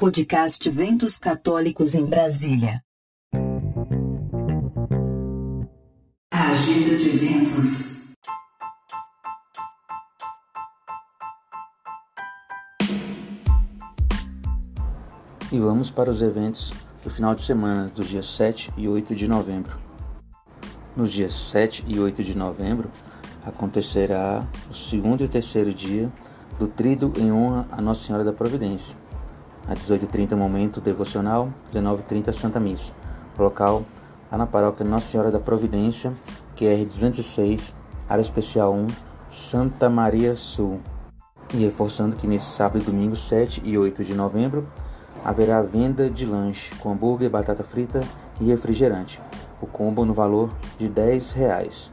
[0.00, 2.82] Podcast Ventos Católicos em Brasília.
[6.32, 8.14] A agenda de eventos.
[15.52, 16.72] E vamos para os eventos
[17.04, 19.78] do final de semana, dos dias 7 e 8 de novembro.
[20.96, 22.90] Nos dias 7 e 8 de novembro
[23.44, 26.10] acontecerá o segundo e terceiro dia
[26.58, 28.99] do Trido em honra a Nossa Senhora da Providência.
[29.70, 32.92] Às 18h30, momento devocional, 19h30, Santa Missa.
[33.38, 33.84] Local,
[34.30, 36.12] lá na paróquia Nossa Senhora da Providência,
[36.56, 37.72] QR 206,
[38.08, 38.88] área especial 1,
[39.30, 40.80] Santa Maria Sul.
[41.54, 44.66] E reforçando que nesse sábado e domingo, 7 e 8 de novembro,
[45.24, 48.00] haverá venda de lanche com hambúrguer, batata frita
[48.40, 49.20] e refrigerante.
[49.62, 51.92] O combo no valor de 10 reais.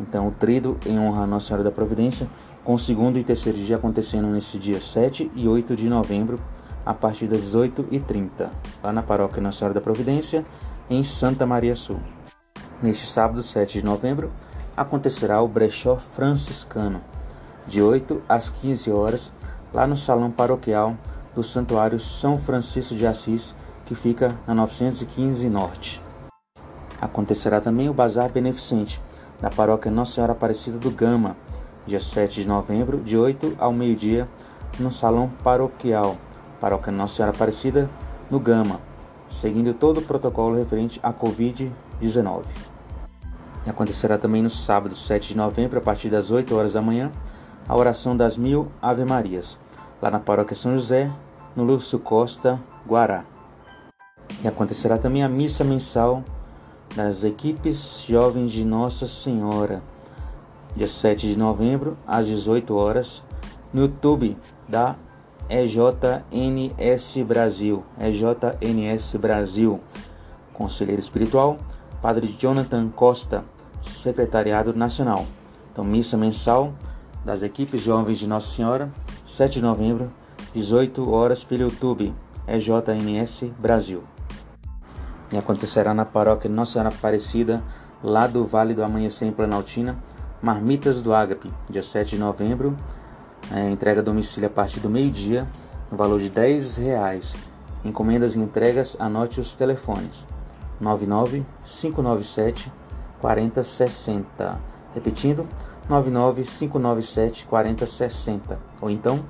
[0.00, 2.26] Então, o trido em honra a Nossa Senhora da Providência,
[2.64, 6.40] com o segundo e terceiro dia acontecendo nesse dia 7 e 8 de novembro,
[6.88, 8.48] a partir das 18h30,
[8.82, 10.42] lá na Paróquia Nossa Senhora da Providência,
[10.88, 12.00] em Santa Maria Sul.
[12.82, 14.32] Neste sábado, 7 de novembro,
[14.74, 17.02] acontecerá o brechó franciscano,
[17.66, 19.30] de 8 às 15 horas,
[19.70, 20.96] lá no Salão Paroquial
[21.34, 23.54] do Santuário São Francisco de Assis,
[23.84, 26.02] que fica na 915 Norte.
[26.98, 28.98] Acontecerá também o Bazar Beneficente,
[29.42, 31.36] da Paróquia Nossa Senhora Aparecida do Gama,
[31.86, 34.26] dia 7 de novembro, de 8 ao meio-dia,
[34.80, 36.16] no Salão Paroquial,
[36.60, 37.88] Paróquia Nossa Senhora Aparecida,
[38.30, 38.80] no Gama,
[39.30, 42.44] seguindo todo o protocolo referente à Covid-19.
[43.66, 47.10] E acontecerá também no sábado, 7 de novembro, a partir das 8 horas da manhã,
[47.68, 49.58] a oração das mil Ave Marias,
[50.00, 51.10] lá na Paróquia São José,
[51.54, 53.24] no Lúcio Costa, Guará.
[54.42, 56.22] E acontecerá também a missa mensal
[56.94, 59.82] das equipes jovens de Nossa Senhora,
[60.74, 63.22] dia 7 de novembro, às 18 horas,
[63.72, 64.36] no YouTube
[64.68, 64.96] da
[65.48, 69.80] EJNS Brasil, EJNS Brasil,
[70.52, 71.58] Conselheiro Espiritual,
[72.02, 73.44] Padre Jonathan Costa,
[73.82, 75.24] Secretariado Nacional.
[75.72, 76.74] Então, missa mensal
[77.24, 78.90] das equipes jovens de Nossa Senhora,
[79.26, 80.12] 7 de novembro,
[80.54, 82.14] 18 horas pelo YouTube,
[82.46, 84.02] EJNS Brasil.
[85.32, 87.62] E acontecerá na paróquia Nossa Senhora Aparecida,
[88.02, 89.98] lá do Vale do Amanhecer em Planaltina,
[90.42, 92.76] Marmitas do Ágape, dia 7 de novembro,
[93.52, 95.46] é, entrega a domicílio a partir do meio-dia,
[95.90, 97.34] no valor de 10 reais.
[97.84, 100.26] Encomendas e entregas, anote os telefones
[100.80, 102.70] 99 597
[103.20, 104.60] 4060.
[104.94, 105.46] Repetindo,
[105.88, 109.20] 99 597 4060 ou então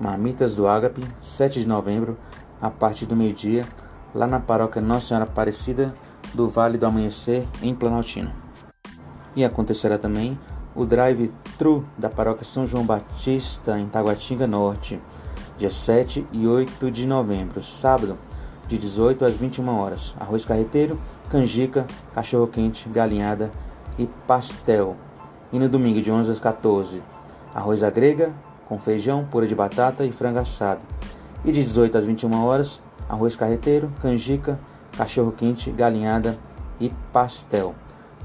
[0.00, 2.16] Marmitas do Ágape, 7 de novembro,
[2.60, 3.64] a partir do meio-dia,
[4.14, 5.94] lá na paróquia Nossa Senhora Aparecida
[6.34, 8.34] do Vale do Amanhecer, em Planaltina.
[9.34, 10.38] E acontecerá também
[10.74, 15.00] o drive-thru da paróquia São João Batista, em Taguatinga Norte,
[15.56, 18.18] dia 7 e 8 de novembro, sábado,
[18.68, 20.14] de 18 às 21 horas.
[20.20, 20.98] Arroz carreteiro,
[21.30, 23.50] canjica, cachorro-quente, galinhada
[23.98, 24.96] e pastel.
[25.52, 27.02] E no domingo de 11 às 14,
[27.54, 28.34] arroz à grega
[28.68, 30.80] com feijão, pura de batata e frango assado.
[31.44, 34.58] E de 18 às 21 horas, arroz carreteiro, canjica,
[34.96, 36.38] cachorro quente, galinhada
[36.80, 37.74] e pastel.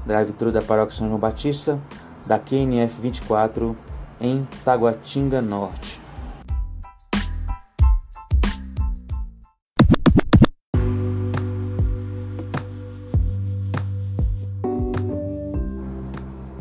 [0.04, 1.80] Drive-thru da Paróquia São João Batista,
[2.26, 3.76] da QNF 24,
[4.20, 6.00] em Taguatinga Norte.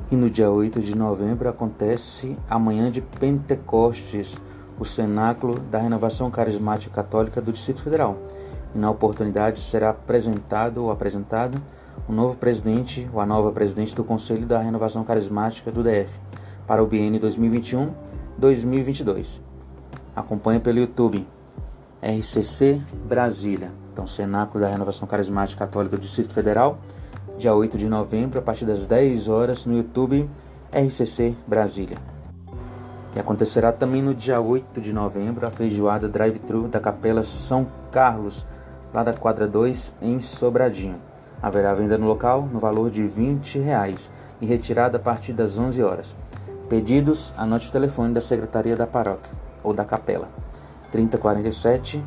[0.09, 4.39] E no dia 8 de novembro acontece a manhã de Pentecostes,
[4.79, 8.17] o cenáculo da renovação carismática católica do Distrito Federal.
[8.73, 11.61] E na oportunidade será apresentado ou apresentado
[12.07, 16.19] o novo presidente ou a nova presidente do Conselho da Renovação Carismática do DF
[16.66, 19.39] para o biênio 2021-2022.
[20.16, 21.28] Acompanhe pelo YouTube
[22.01, 23.72] RCC Brasília.
[23.91, 26.79] Então, Cenáculo da Renovação Carismática Católica do Distrito Federal
[27.38, 30.30] dia 8 de novembro, a partir das 10 horas, no YouTube
[30.71, 32.12] RCC Brasília.
[33.15, 38.45] E acontecerá também no dia 8 de novembro a feijoada drive-thru da Capela São Carlos,
[38.94, 41.00] lá da quadra 2, em Sobradinho.
[41.42, 44.10] Haverá venda no local no valor de 20 reais,
[44.42, 46.15] e retirada a partir das 11 horas.
[46.68, 49.31] Pedidos, anote o telefone da Secretaria da Paróquia
[49.63, 50.27] ou da Capela.
[50.92, 52.04] 3047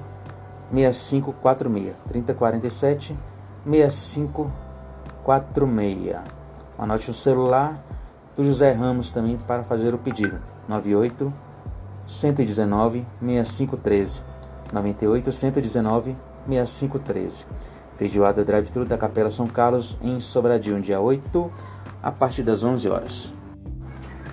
[0.73, 3.17] 6546 3047
[3.64, 4.67] 6546
[5.26, 6.17] 46.
[6.79, 7.82] Anote o celular
[8.37, 10.38] do José Ramos também para fazer o pedido.
[10.69, 11.33] 98
[12.07, 14.23] 119 6513.
[14.73, 16.17] 98 119
[16.49, 17.47] 6513.
[17.97, 21.51] Feijoada drive-thru da Capela São Carlos em Sobradinho, dia 8
[22.03, 23.33] a partir das 11 horas.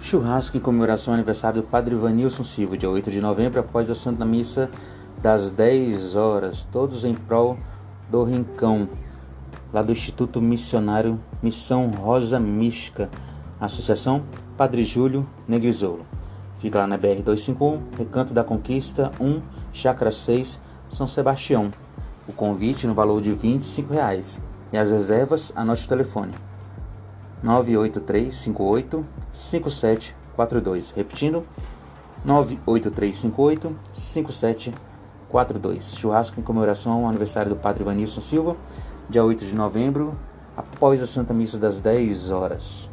[0.01, 3.95] Churrasco em comemoração ao aniversário do Padre Vanilson Silva, dia 8 de novembro, após a
[3.95, 4.69] Santa Missa
[5.21, 7.57] das 10 horas, todos em prol
[8.11, 8.89] do Rincão,
[9.71, 13.09] lá do Instituto Missionário Missão Rosa Mística,
[13.59, 14.23] Associação
[14.57, 16.05] Padre Júlio Negrisolo.
[16.63, 19.41] Fica lá na BR-251, Recanto da Conquista 1,
[19.73, 20.57] Chácara 6,
[20.89, 21.69] São Sebastião.
[22.25, 24.39] O convite no valor de 25 reais.
[24.71, 26.33] e as reservas, anote o telefone
[27.43, 30.93] 98358 5742.
[30.95, 31.43] Repetindo,
[32.23, 35.95] 98358 5742.
[35.97, 38.55] Churrasco em comemoração ao aniversário do Padre Vanilson Silva,
[39.09, 40.17] dia 8 de novembro,
[40.55, 42.92] após a Santa Missa das 10 horas.